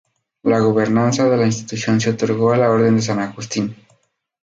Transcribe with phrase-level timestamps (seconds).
[0.41, 3.75] La gobernanza de la institución se otorgó a la Orden de San Agustín.